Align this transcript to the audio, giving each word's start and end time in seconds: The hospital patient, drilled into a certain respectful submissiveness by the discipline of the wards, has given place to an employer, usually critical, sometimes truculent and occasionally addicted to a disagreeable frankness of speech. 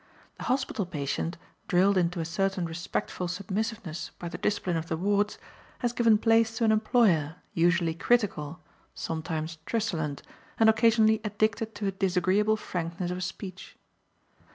The 0.39 0.45
hospital 0.45 0.87
patient, 0.87 1.37
drilled 1.67 1.95
into 1.95 2.19
a 2.21 2.25
certain 2.25 2.65
respectful 2.65 3.27
submissiveness 3.27 4.09
by 4.17 4.29
the 4.29 4.39
discipline 4.39 4.75
of 4.75 4.87
the 4.87 4.97
wards, 4.97 5.37
has 5.77 5.93
given 5.93 6.17
place 6.17 6.57
to 6.57 6.63
an 6.63 6.71
employer, 6.71 7.35
usually 7.53 7.93
critical, 7.93 8.57
sometimes 8.95 9.59
truculent 9.67 10.23
and 10.59 10.71
occasionally 10.71 11.21
addicted 11.23 11.75
to 11.75 11.85
a 11.85 11.91
disagreeable 11.91 12.57
frankness 12.57 13.11
of 13.11 13.23
speech. 13.23 13.75